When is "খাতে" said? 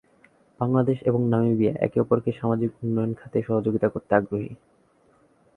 3.13-3.39